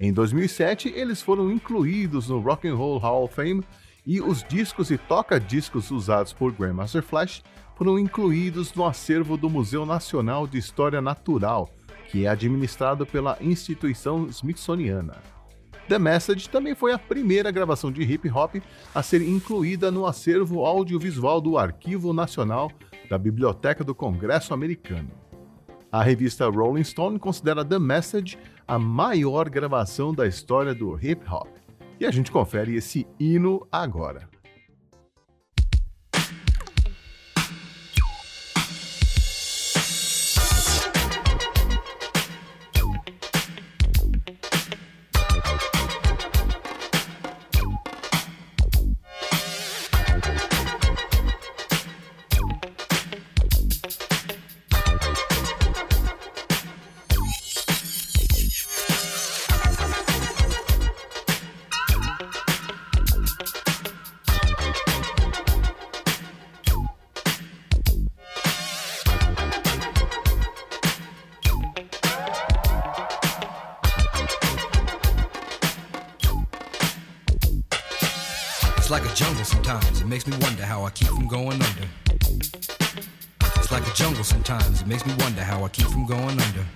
Em 0.00 0.12
2007, 0.12 0.88
eles 0.96 1.22
foram 1.22 1.52
incluídos 1.52 2.28
no 2.28 2.40
Rock 2.40 2.66
and 2.66 2.74
Roll 2.74 2.98
Hall 2.98 3.22
of 3.22 3.34
Fame 3.36 3.62
e 4.04 4.20
os 4.20 4.42
discos 4.42 4.90
e 4.90 4.98
toca-discos 4.98 5.92
usados 5.92 6.32
por 6.32 6.50
Grandmaster 6.50 7.04
Flash 7.04 7.40
foram 7.80 7.98
incluídos 7.98 8.74
no 8.74 8.84
acervo 8.84 9.38
do 9.38 9.48
Museu 9.48 9.86
Nacional 9.86 10.46
de 10.46 10.58
História 10.58 11.00
Natural, 11.00 11.66
que 12.10 12.26
é 12.26 12.28
administrado 12.28 13.06
pela 13.06 13.38
instituição 13.40 14.26
Smithsoniana. 14.26 15.16
The 15.88 15.98
Message 15.98 16.50
também 16.50 16.74
foi 16.74 16.92
a 16.92 16.98
primeira 16.98 17.50
gravação 17.50 17.90
de 17.90 18.02
hip 18.02 18.28
hop 18.28 18.56
a 18.94 19.02
ser 19.02 19.22
incluída 19.22 19.90
no 19.90 20.04
acervo 20.04 20.66
audiovisual 20.66 21.40
do 21.40 21.56
Arquivo 21.56 22.12
Nacional 22.12 22.70
da 23.08 23.16
Biblioteca 23.16 23.82
do 23.82 23.94
Congresso 23.94 24.52
Americano. 24.52 25.10
A 25.90 26.02
revista 26.02 26.50
Rolling 26.50 26.84
Stone 26.84 27.18
considera 27.18 27.64
The 27.64 27.78
Message 27.78 28.36
a 28.68 28.78
maior 28.78 29.48
gravação 29.48 30.12
da 30.12 30.26
história 30.26 30.74
do 30.74 30.98
hip 31.02 31.26
hop. 31.26 31.48
E 31.98 32.04
a 32.04 32.10
gente 32.10 32.30
confere 32.30 32.74
esse 32.74 33.06
hino 33.18 33.66
agora. 33.72 34.29
Makes 84.90 85.06
me 85.06 85.14
wonder 85.20 85.40
how 85.44 85.62
I 85.62 85.68
keep 85.68 85.86
from 85.86 86.04
going 86.04 86.20
under. 86.30 86.66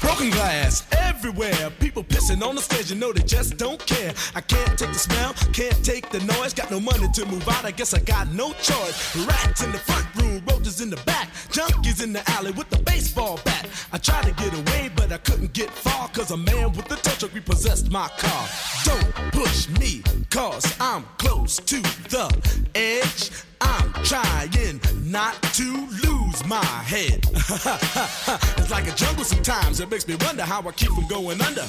Broken 0.00 0.30
glass 0.30 0.86
everywhere. 0.92 1.70
People 1.78 2.02
pissing 2.02 2.42
on 2.42 2.54
the 2.54 2.62
stage, 2.62 2.90
you 2.90 2.96
know 2.96 3.12
they 3.12 3.22
just 3.22 3.58
don't 3.58 3.84
care. 3.84 4.14
I 4.34 4.40
can't 4.40 4.78
take 4.78 4.88
the 4.88 4.98
smell, 4.98 5.34
can't 5.52 5.84
take 5.84 6.08
the 6.08 6.20
noise. 6.20 6.54
Got 6.54 6.70
no 6.70 6.80
money 6.80 7.08
to 7.12 7.26
move 7.26 7.46
out, 7.48 7.66
I 7.66 7.70
guess 7.70 7.92
I 7.92 7.98
got 7.98 8.32
no 8.32 8.54
choice. 8.54 9.14
Rats 9.26 9.62
in 9.62 9.72
the 9.72 9.78
front 9.78 10.06
room, 10.38 10.46
roaches 10.56 10.80
in 10.80 10.90
the 10.90 10.96
back, 11.04 11.28
junkies 11.50 12.02
in 12.02 12.12
the 12.12 12.22
alley 12.30 12.52
with 12.52 12.68
the 12.70 12.78
baseball 12.78 13.38
bat. 13.44 13.66
I 13.92 13.98
tried 13.98 14.24
to 14.24 14.32
get 14.32 14.52
away, 14.52 14.90
but 14.94 15.12
I 15.12 15.18
couldn't 15.18 15.52
get 15.52 15.70
far, 15.70 16.08
cause 16.08 16.30
a 16.30 16.36
man 16.36 16.72
with 16.72 16.90
a 16.90 16.96
tow 16.96 17.12
truck 17.12 17.34
repossessed 17.34 17.90
my 17.90 18.08
car. 18.18 18.48
Don't 18.84 19.32
push 19.32 19.68
me, 19.68 20.02
cause 20.30 20.64
I'm 20.80 21.04
close 21.18 21.56
to 21.56 21.80
the 22.10 22.28
edge. 22.74 23.30
I'm 23.60 23.92
trying 24.04 24.80
not 25.04 25.42
to 25.54 25.88
lose 26.04 26.44
my 26.46 26.64
head. 26.64 27.24
it's 28.58 28.70
like 28.70 28.86
a 28.86 28.94
jungle 28.94 29.24
sometimes. 29.24 29.80
It 29.80 29.90
makes 29.90 30.06
me 30.06 30.16
wonder 30.20 30.42
how 30.42 30.60
I 30.60 30.72
keep 30.72 30.90
from 30.90 31.06
going 31.08 31.40
under. 31.40 31.64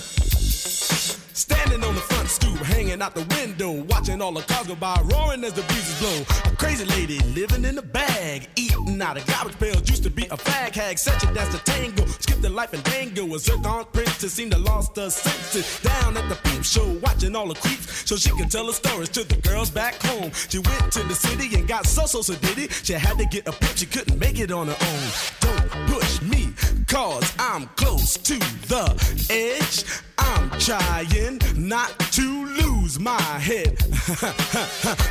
Standing 1.39 1.86
on 1.86 1.96
the 1.96 2.01
front 2.01 2.27
stoop, 2.27 2.58
hanging 2.58 3.01
out 3.01 3.15
the 3.15 3.24
window, 3.34 3.72
watching 3.72 4.22
all 4.22 4.34
the 4.34 4.41
cars 4.41 4.67
go 4.67 4.75
by, 4.75 5.01
roaring 5.05 5.41
as 5.46 5.53
the 5.53 5.62
breezes 5.62 5.98
blow. 5.98 6.51
A 6.51 6.55
crazy 6.58 6.84
lady 6.84 7.17
living 7.34 7.63
in 7.63 7.77
a 7.77 7.81
bag, 7.81 8.50
eating 8.58 9.01
out 9.01 9.15
of 9.15 9.25
garbage 9.25 9.58
pails. 9.58 9.89
Used 9.89 10.03
to 10.03 10.10
be 10.10 10.24
a 10.24 10.36
fag 10.36 10.75
hag, 10.75 10.98
such 10.98 11.24
a 11.24 11.34
dance 11.34 11.55
to 11.55 11.63
tango. 11.63 12.05
Skipped 12.08 12.41
the 12.41 12.50
life 12.50 12.74
and 12.74 12.84
dango. 12.84 13.24
A 13.34 13.39
zircon 13.39 13.86
princess 13.93 14.34
seemed 14.34 14.51
to 14.51 14.58
lost 14.58 14.98
her 14.98 15.10
senses. 15.10 15.79
Down 15.79 16.17
at 16.17 16.27
the 16.27 16.36
peep 16.43 16.65
show, 16.65 16.86
watching 17.01 17.34
all 17.38 17.48
the 17.48 17.55
creeps, 17.55 17.88
so 18.05 18.17
she 18.17 18.31
could 18.31 18.51
tell 18.51 18.65
her 18.65 18.74
stories 18.74 19.08
to 19.08 19.24
the 19.24 19.38
girls 19.38 19.69
back 19.69 19.96
home. 20.03 20.34
She 20.50 20.60
went 20.60 20.91
to 20.91 21.03
the 21.03 21.15
city 21.15 21.55
and 21.55 21.65
got 21.65 21.86
so 21.86 22.05
so 22.05 22.22
so 22.22 22.36
did 22.36 22.58
it. 22.58 22.74
She 22.84 22.91
had 22.91 23.17
to 23.17 23.25
get 23.25 23.48
a 23.48 23.53
pimp, 23.53 23.77
she 23.77 23.86
couldn't 23.86 24.19
make 24.19 24.39
it 24.39 24.51
on 24.51 24.67
her 24.67 24.77
own. 24.77 25.10
Don't 25.39 25.88
push 25.88 26.22
me, 26.22 26.50
cause 26.88 27.34
I'm 27.39 27.67
close 27.77 28.17
to 28.17 28.38
the 28.67 28.84
edge. 29.29 29.86
I'm 30.29 30.50
trying 30.59 31.39
not 31.55 31.98
to 32.12 32.45
lose 32.45 33.00
my 33.00 33.19
head. 33.21 33.77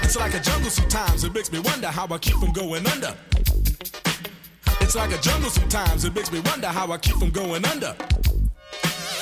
it's 0.03 0.17
like 0.17 0.35
a 0.35 0.41
jungle 0.41 0.71
sometimes, 0.71 1.25
it 1.25 1.35
makes 1.35 1.51
me 1.51 1.59
wonder 1.59 1.89
how 1.89 2.07
I 2.07 2.19
keep 2.19 2.37
from 2.37 2.53
going 2.53 2.87
under. 2.87 3.15
It's 4.81 4.95
like 4.95 5.13
a 5.13 5.19
jungle 5.19 5.51
sometimes, 5.51 6.05
it 6.05 6.15
makes 6.15 6.31
me 6.31 6.41
wonder 6.41 6.69
how 6.69 6.93
I 6.93 6.99
keep 6.99 7.17
from 7.17 7.31
going 7.31 7.65
under. 7.65 7.97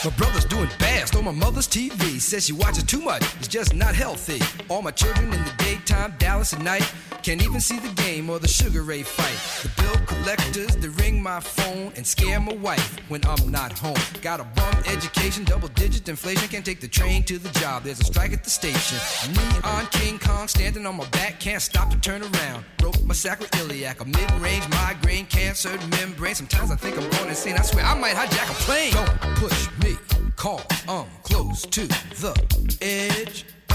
My 0.04 0.10
brother's 0.18 0.44
doing 0.44 0.68
fast 0.68 1.16
on 1.16 1.24
my 1.24 1.32
mother's 1.32 1.66
TV. 1.66 2.20
Says 2.20 2.46
she 2.46 2.52
watches 2.52 2.84
too 2.84 3.00
much, 3.00 3.22
it's 3.38 3.48
just 3.48 3.74
not 3.74 3.94
healthy. 3.94 4.40
All 4.68 4.82
my 4.82 4.90
children 4.90 5.32
in 5.32 5.44
the 5.44 5.52
daytime, 5.86 6.14
Dallas 6.18 6.52
at 6.52 6.62
night. 6.62 6.92
Can't 7.22 7.42
even 7.42 7.60
see 7.60 7.78
the 7.78 7.92
game 8.02 8.30
or 8.30 8.38
the 8.38 8.48
Sugar 8.48 8.82
Ray 8.82 9.02
fight. 9.02 9.36
The 9.62 9.82
bill 9.82 10.06
collectors, 10.06 10.76
they 10.76 10.88
ring 10.88 11.22
my 11.22 11.40
phone 11.40 11.92
and 11.96 12.06
scare 12.06 12.38
my 12.40 12.54
wife 12.54 12.98
when 13.08 13.24
I'm 13.26 13.50
not 13.50 13.76
home. 13.76 13.96
Got 14.22 14.40
a 14.40 14.44
bum 14.44 14.74
education, 14.86 15.44
double 15.44 15.68
digit 15.68 16.08
inflation. 16.08 16.48
Can't 16.48 16.64
take 16.64 16.80
the 16.80 16.88
train 16.88 17.24
to 17.24 17.38
the 17.38 17.48
job, 17.58 17.82
there's 17.82 18.00
a 18.00 18.04
strike 18.04 18.32
at 18.32 18.44
the 18.44 18.50
station. 18.50 18.98
Neon 19.34 19.86
King 19.86 20.18
Kong 20.18 20.46
standing 20.46 20.86
on 20.86 20.96
my 20.96 21.06
back, 21.08 21.40
can't 21.40 21.62
stop 21.62 21.90
to 21.90 21.98
turn 21.98 22.22
around. 22.22 22.64
Broke 22.78 23.02
my 23.04 23.14
sacroiliac, 23.14 24.00
a 24.00 24.04
mid 24.04 24.30
range 24.40 24.68
migraine, 24.68 25.26
cancer 25.26 25.76
membrane. 25.90 26.34
Sometimes 26.34 26.70
I 26.70 26.76
think 26.76 26.96
I'm 26.96 27.08
going 27.10 27.28
insane. 27.28 27.54
I 27.54 27.62
swear 27.62 27.84
I 27.84 27.98
might 27.98 28.14
hijack 28.14 28.50
a 28.50 28.54
plane. 28.64 28.92
Don't 28.92 29.36
push 29.36 29.68
me, 29.82 29.96
call, 30.36 30.62
I'm 30.88 31.06
close 31.24 31.62
to 31.62 31.86
the 31.86 32.76
edge. 32.80 33.55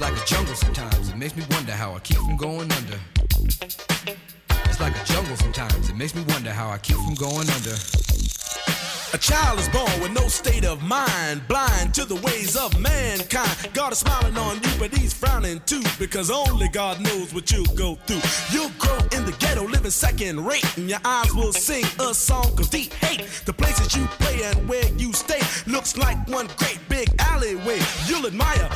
It's 0.00 0.08
like 0.08 0.22
a 0.22 0.26
jungle 0.26 0.54
sometimes. 0.54 1.10
It 1.10 1.16
makes 1.18 1.36
me 1.36 1.44
wonder 1.50 1.72
how 1.72 1.92
I 1.92 1.98
keep 1.98 2.16
from 2.16 2.38
going 2.38 2.72
under. 2.72 2.98
It's 4.64 4.80
like 4.80 4.96
a 4.96 5.04
jungle 5.04 5.36
sometimes. 5.36 5.90
It 5.90 5.94
makes 5.94 6.14
me 6.14 6.22
wonder 6.28 6.50
how 6.50 6.70
I 6.70 6.78
keep 6.78 6.96
from 6.96 7.14
going 7.16 7.50
under. 7.50 7.76
A 9.12 9.18
child 9.18 9.58
is 9.58 9.68
born 9.68 9.90
with 10.00 10.12
no 10.12 10.26
state 10.28 10.64
of 10.64 10.82
mind, 10.82 11.46
blind 11.48 11.92
to 11.94 12.06
the 12.06 12.14
ways 12.14 12.56
of 12.56 12.80
mankind. 12.80 13.74
God 13.74 13.92
is 13.92 13.98
smiling 13.98 14.38
on 14.38 14.62
you, 14.62 14.70
but 14.78 14.96
he's 14.96 15.12
frowning 15.12 15.60
too, 15.66 15.82
because 15.98 16.30
only 16.30 16.68
God 16.68 17.00
knows 17.02 17.34
what 17.34 17.52
you'll 17.52 17.66
go 17.74 17.96
through. 18.06 18.22
You'll 18.56 18.72
grow 18.78 18.96
in 19.12 19.26
the 19.26 19.36
ghetto, 19.38 19.66
living 19.66 19.90
second 19.90 20.46
rate, 20.46 20.64
and 20.78 20.88
your 20.88 21.00
eyes 21.04 21.34
will 21.34 21.52
sing 21.52 21.84
a 21.98 22.14
song 22.14 22.58
of 22.58 22.70
deep 22.70 22.94
hate. 22.94 23.26
The 23.44 23.52
places 23.52 23.94
you 23.94 24.06
play 24.18 24.44
and 24.44 24.66
where 24.66 24.88
you 24.96 25.12
stay 25.12 25.40
looks 25.70 25.98
like 25.98 26.16
one 26.28 26.48
great 26.56 26.78
big 26.88 27.08
alleyway. 27.18 27.80
You'll 28.06 28.26
admire 28.26 28.70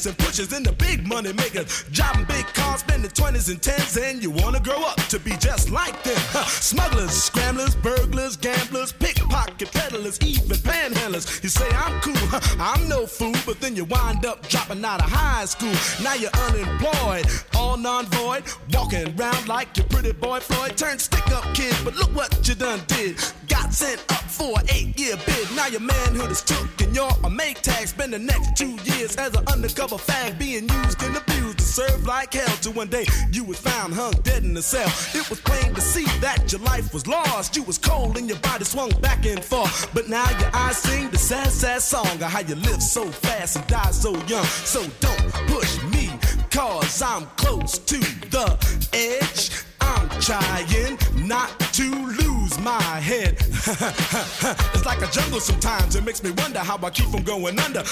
pimps, 0.00 0.06
and 0.06 0.18
pushers, 0.18 0.52
and 0.52 0.64
the 0.64 0.72
big 0.72 1.06
money 1.06 1.32
makers. 1.32 1.84
Driving 1.92 2.24
big 2.24 2.46
cars, 2.54 2.80
spending 2.80 3.10
20s 3.10 3.48
and 3.50 3.60
10s, 3.60 3.96
and 4.02 4.22
you 4.22 4.30
wanna 4.30 4.60
grow 4.60 4.82
up 4.84 4.96
to 5.08 5.18
be 5.18 5.32
just 5.38 5.70
like 5.70 6.02
them. 6.02 6.16
Huh. 6.32 6.44
Smugglers, 6.46 7.12
scramblers, 7.12 7.74
burglars, 7.74 8.36
gamblers, 8.36 8.92
pickpocket 8.92 9.72
peddlers, 9.72 10.18
even 10.22 10.56
panhandlers. 10.58 11.42
You 11.42 11.48
say 11.48 11.68
I'm 11.70 12.00
cool, 12.00 12.19
I'm 12.60 12.88
no 12.88 13.06
fool, 13.06 13.34
but 13.44 13.60
then 13.60 13.74
you 13.74 13.84
wind 13.84 14.24
up 14.24 14.46
dropping 14.48 14.84
out 14.84 15.02
of 15.02 15.10
high 15.10 15.44
school. 15.46 15.72
Now 16.02 16.14
you're 16.14 16.30
unemployed, 16.48 17.26
all 17.54 17.76
non-void, 17.76 18.44
walking 18.72 19.06
around 19.18 19.48
like 19.48 19.76
your 19.76 19.86
pretty 19.86 20.12
boy 20.12 20.40
Floyd. 20.40 20.76
Turned 20.76 21.00
stick-up 21.00 21.44
kid, 21.54 21.74
but 21.84 21.96
look 21.96 22.14
what 22.14 22.46
you 22.46 22.54
done 22.54 22.80
did. 22.86 23.16
Got 23.48 23.72
sent 23.72 24.00
up 24.12 24.22
for 24.22 24.58
an 24.60 24.66
eight-year 24.72 25.16
bid. 25.26 25.56
Now 25.56 25.66
your 25.66 25.80
manhood 25.80 26.30
is 26.30 26.42
took 26.42 26.68
and 26.80 26.94
you're 26.94 27.10
a 27.24 27.30
make 27.30 27.62
tag. 27.62 27.88
Spend 27.88 28.12
the 28.12 28.18
next 28.18 28.56
two 28.56 28.76
years 28.84 29.16
as 29.16 29.34
an 29.34 29.44
undercover 29.48 29.96
fag, 29.96 30.38
being 30.38 30.68
used 30.68 31.02
and 31.02 31.16
abused 31.16 31.58
to 31.58 31.64
serve 31.64 32.06
like 32.06 32.34
hell. 32.34 32.56
Till 32.60 32.72
one 32.72 32.88
day 32.88 33.06
you 33.32 33.44
was 33.44 33.58
found 33.58 33.92
hung 33.94 34.12
dead 34.22 34.44
in 34.44 34.56
a 34.56 34.62
cell. 34.62 34.88
It 35.14 35.28
was 35.28 35.40
plain 35.40 35.74
to 35.74 35.80
see 35.80 36.04
that 36.20 36.52
your 36.52 36.60
life 36.60 36.94
was 36.94 37.06
lost. 37.06 37.56
You 37.56 37.64
was 37.64 37.78
cold 37.78 38.16
and 38.16 38.28
your 38.28 38.38
body 38.38 38.64
swung 38.64 38.90
back 39.00 39.26
and 39.26 39.42
forth. 39.42 39.92
But 39.92 40.08
now 40.08 40.28
your 40.38 40.50
eyes 40.54 40.78
sing 40.78 41.10
the 41.10 41.18
sad, 41.18 41.50
sad 41.50 41.82
song 41.82 42.19
of 42.22 42.30
how 42.30 42.40
you 42.40 42.54
live 42.56 42.82
so 42.82 43.04
fast 43.06 43.56
and 43.56 43.66
die 43.66 43.90
so 43.90 44.12
young. 44.26 44.44
So 44.44 44.82
don't 45.00 45.32
push 45.48 45.82
me, 45.84 46.10
cause 46.50 47.02
I'm 47.02 47.26
close 47.36 47.78
to 47.78 47.98
the 47.98 48.56
edge. 48.92 49.50
I'm 49.80 50.08
trying 50.20 50.98
not 51.26 51.58
to 51.74 51.90
lose 51.90 52.58
my 52.60 52.82
head. 52.82 53.36
it's 53.40 54.84
like 54.84 55.00
a 55.02 55.10
jungle 55.10 55.40
sometimes, 55.40 55.96
it 55.96 56.04
makes 56.04 56.22
me 56.22 56.30
wonder 56.32 56.58
how 56.60 56.78
I 56.82 56.90
keep 56.90 57.06
from 57.06 57.22
going 57.22 57.58
under. 57.58 57.80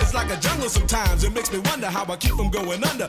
it's 0.00 0.14
like 0.14 0.30
a 0.30 0.36
jungle 0.36 0.68
sometimes, 0.68 1.24
it 1.24 1.32
makes 1.32 1.52
me 1.52 1.60
wonder 1.60 1.86
how 1.86 2.04
I 2.04 2.16
keep 2.16 2.34
from 2.34 2.50
going 2.50 2.84
under. 2.84 3.08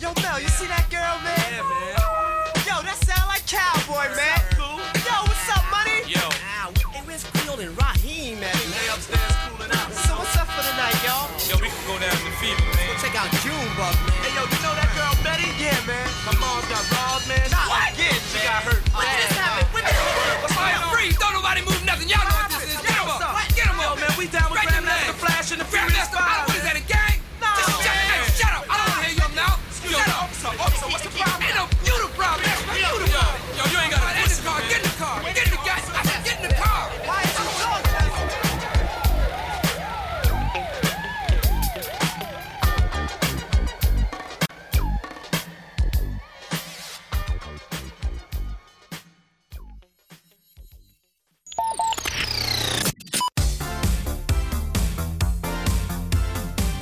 Yo, 0.00 0.12
Mel, 0.20 0.40
you 0.40 0.48
see 0.48 0.66
that 0.66 0.88
girl, 0.90 1.16
man? 1.22 1.38
Yeah, 1.52 1.62
man. 1.62 1.94
Yo, 2.66 2.82
that 2.82 2.98
sound 3.06 3.28
like 3.28 3.46
cowboy, 3.46 4.08
man. 4.16 4.41
The 11.98 12.06
night, 12.06 12.20
y'all? 12.20 12.32
Yo, 12.32 12.32
we 12.32 12.32
can 12.32 12.32
go 12.32 12.32
down 12.32 12.32
Fever, 12.40 12.64
man. 12.76 12.94
Check 13.00 13.14
out 13.16 13.30
Junebug, 13.42 13.96
man. 14.06 14.18
Hey, 14.22 14.32
yo, 14.34 14.42
you 14.48 14.58
know 14.62 14.74
that 14.74 14.90
girl 14.96 15.14
Betty? 15.24 15.48
Yeah, 15.60 15.76
man. 15.86 16.08
My 16.26 16.32
mom's 16.40 16.66
got 16.68 16.82
robbed, 16.92 17.28
man. 17.28 17.44
Not 17.50 17.68
What? 17.68 17.92
again. 17.92 18.11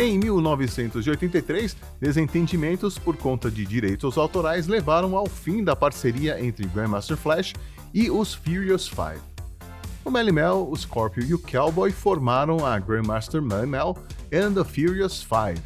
Em 0.01 0.19
1983, 0.19 1.77
desentendimentos 2.01 2.99
por 2.99 3.19
conta 3.19 3.51
de 3.51 3.67
direitos 3.67 4.17
autorais 4.17 4.67
levaram 4.67 5.15
ao 5.15 5.27
fim 5.27 5.63
da 5.63 5.77
parceria 5.77 6.43
entre 6.43 6.67
Grandmaster 6.67 7.19
Flash 7.19 7.53
e 7.93 8.11
os 8.11 8.33
Furious 8.33 8.89
Five. 8.89 9.21
O 10.03 10.11
Melly 10.11 10.33
Mel, 10.33 10.67
o 10.71 10.75
Scorpio 10.75 11.23
e 11.23 11.35
o 11.35 11.39
Cowboy 11.39 11.93
formaram 11.93 12.65
a 12.65 12.79
Grandmaster 12.79 13.43
Mel 13.43 13.95
and 14.33 14.55
the 14.55 14.65
Furious 14.65 15.23
Five. 15.23 15.61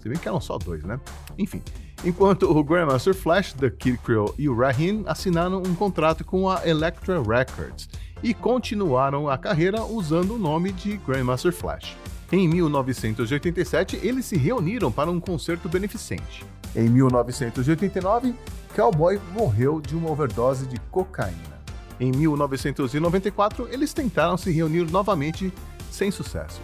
Se 0.00 0.08
bem 0.08 0.16
que 0.16 0.28
eram 0.28 0.40
só 0.40 0.56
dois, 0.56 0.84
né? 0.84 1.00
Enfim, 1.36 1.60
enquanto 2.04 2.44
o 2.48 2.62
Grandmaster 2.62 3.12
Flash, 3.12 3.54
The 3.54 3.70
Kid 3.70 3.98
Creole 4.04 4.32
e 4.38 4.48
o 4.48 4.56
Raheem 4.56 5.02
assinaram 5.08 5.64
um 5.66 5.74
contrato 5.74 6.24
com 6.24 6.48
a 6.48 6.64
Elektra 6.64 7.20
Records 7.20 7.88
e 8.22 8.34
continuaram 8.34 9.28
a 9.28 9.36
carreira 9.36 9.82
usando 9.82 10.36
o 10.36 10.38
nome 10.38 10.70
de 10.70 10.96
Grandmaster 10.98 11.52
Flash. 11.52 11.96
Em 12.32 12.46
1987, 12.46 13.98
eles 14.02 14.24
se 14.24 14.36
reuniram 14.36 14.92
para 14.92 15.10
um 15.10 15.18
concerto 15.18 15.68
beneficente. 15.68 16.44
Em 16.76 16.88
1989, 16.88 18.34
Cowboy 18.76 19.20
morreu 19.32 19.80
de 19.80 19.96
uma 19.96 20.10
overdose 20.10 20.64
de 20.66 20.78
cocaína. 20.92 21.60
Em 21.98 22.12
1994, 22.12 23.68
eles 23.72 23.92
tentaram 23.92 24.36
se 24.36 24.52
reunir 24.52 24.88
novamente, 24.88 25.52
sem 25.90 26.12
sucesso. 26.12 26.60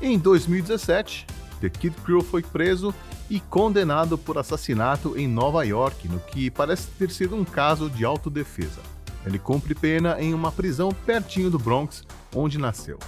Em 0.00 0.18
2017, 0.18 1.26
The 1.60 1.68
Kid 1.68 1.94
Crew 2.02 2.22
foi 2.22 2.42
preso 2.42 2.94
e 3.28 3.40
condenado 3.40 4.16
por 4.16 4.38
assassinato 4.38 5.18
em 5.18 5.28
Nova 5.28 5.64
York, 5.64 6.08
no 6.08 6.18
que 6.18 6.50
parece 6.50 6.88
ter 6.98 7.10
sido 7.10 7.36
um 7.36 7.44
caso 7.44 7.90
de 7.90 8.06
autodefesa. 8.06 8.80
Ele 9.26 9.38
cumpre 9.38 9.74
pena 9.74 10.20
em 10.20 10.32
uma 10.32 10.50
prisão 10.50 10.90
pertinho 11.04 11.50
do 11.50 11.58
Bronx, 11.58 12.02
onde 12.34 12.58
nasceu. 12.58 12.98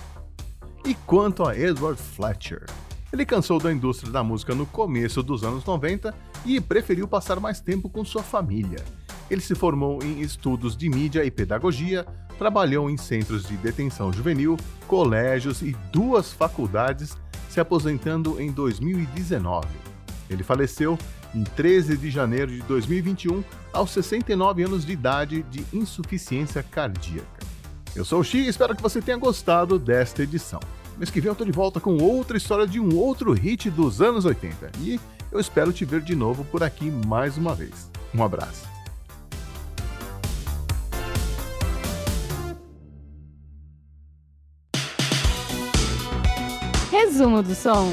E 0.87 0.94
quanto 1.05 1.44
a 1.44 1.59
Edward 1.59 2.01
Fletcher? 2.01 2.64
Ele 3.12 3.27
cansou 3.27 3.59
da 3.59 3.72
indústria 3.72 4.12
da 4.12 4.22
música 4.22 4.55
no 4.55 4.64
começo 4.64 5.20
dos 5.20 5.42
anos 5.42 5.64
90 5.64 6.14
e 6.44 6.61
preferiu 6.61 7.09
passar 7.09 7.40
mais 7.40 7.61
tempo 7.61 7.88
com 7.88 8.05
sua 8.05 8.22
família. 8.22 8.79
Ele 9.29 9.40
se 9.40 9.57
formou 9.57 10.01
em 10.01 10.20
estudos 10.20 10.77
de 10.77 10.88
mídia 10.88 11.25
e 11.25 11.31
pedagogia, 11.31 12.07
trabalhou 12.38 12.88
em 12.88 12.96
centros 12.96 13.49
de 13.49 13.57
detenção 13.57 14.12
juvenil, 14.12 14.57
colégios 14.87 15.61
e 15.61 15.77
duas 15.92 16.33
faculdades, 16.33 17.16
se 17.49 17.59
aposentando 17.59 18.40
em 18.40 18.53
2019. 18.53 19.66
Ele 20.31 20.44
faleceu 20.44 20.96
em 21.35 21.42
13 21.42 21.96
de 21.96 22.11
janeiro 22.12 22.53
de 22.53 22.62
2021, 22.62 23.42
aos 23.72 23.90
69 23.90 24.62
anos 24.62 24.87
de 24.87 24.92
idade 24.92 25.42
de 25.51 25.66
insuficiência 25.72 26.62
cardíaca. 26.62 27.44
Eu 27.96 28.05
sou 28.05 28.20
o 28.20 28.25
Xi 28.25 28.38
e 28.38 28.49
espero 28.49 28.77
que 28.77 28.83
você 28.83 29.03
tenha 29.03 29.16
gostado 29.16 29.79
desta 29.79 30.22
edição. 30.22 30.61
Mês 30.96 31.11
que 31.11 31.20
vem 31.20 31.28
eu 31.28 31.35
tô 31.35 31.44
de 31.44 31.52
volta 31.52 31.78
com 31.78 31.98
outra 32.02 32.38
história 32.38 32.66
de 32.66 32.80
um 32.80 32.96
outro 32.96 33.32
hit 33.35 33.68
dos 33.70 34.00
anos 34.00 34.24
80 34.24 34.72
e 34.80 34.98
eu 35.30 35.38
espero 35.38 35.70
te 35.70 35.85
ver 35.85 36.00
de 36.00 36.16
novo 36.16 36.42
por 36.46 36.62
aqui 36.62 36.90
mais 36.90 37.37
uma 37.37 37.54
vez. 37.54 37.90
Um 38.14 38.24
abraço. 38.24 38.66
Resumo 46.90 47.42
do 47.42 47.54
som. 47.54 47.92